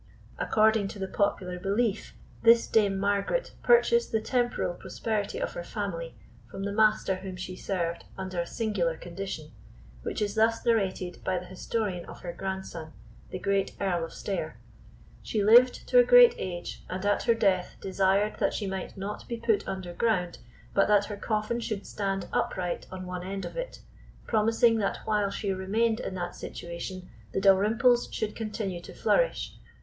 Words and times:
According 0.39 0.87
to 0.87 0.97
the 0.97 1.07
popular 1.07 1.59
belief, 1.59 2.15
this 2.41 2.65
Dame 2.65 2.97
Margaret 2.99 3.51
purchased 3.61 4.11
the 4.11 4.19
temporal 4.19 4.73
prosperity 4.73 5.37
of 5.37 5.53
her 5.53 5.63
family 5.63 6.15
from 6.49 6.63
the 6.63 6.71
Master 6.71 7.17
whom 7.17 7.35
she 7.35 7.55
served 7.55 8.05
under 8.17 8.41
a 8.41 8.47
singular 8.47 8.97
condition, 8.97 9.51
which 10.01 10.19
is 10.19 10.33
thus 10.33 10.65
narrated 10.65 11.23
by 11.23 11.37
the 11.37 11.45
historian 11.45 12.03
of 12.05 12.21
her 12.21 12.33
grandson, 12.33 12.93
the 13.29 13.37
great 13.37 13.75
Earl 13.79 14.03
of 14.03 14.11
Stair: 14.11 14.57
"She 15.21 15.43
lived 15.43 15.87
to 15.89 15.99
a 15.99 16.03
great 16.03 16.33
age, 16.39 16.83
and 16.89 17.05
at 17.05 17.21
her 17.25 17.35
death 17.35 17.75
desired 17.79 18.39
that 18.39 18.55
she 18.55 18.65
might 18.65 18.97
not 18.97 19.27
be 19.27 19.37
put 19.37 19.67
under 19.67 19.93
ground, 19.93 20.39
but 20.73 20.87
that 20.87 21.05
her 21.05 21.15
coffin 21.17 21.59
should 21.59 21.85
stand 21.85 22.27
upright 22.33 22.87
on 22.91 23.05
one 23.05 23.21
end 23.21 23.45
of 23.45 23.55
it, 23.55 23.81
promising 24.25 24.77
that 24.79 24.97
while 25.05 25.29
she 25.29 25.53
remained 25.53 25.99
in 25.99 26.15
that 26.15 26.33
situation 26.35 27.07
the 27.33 27.39
Dalrymples 27.39 28.09
should 28.11 28.35
continue 28.35 28.81
to 28.81 28.95
flourish. 28.95 29.53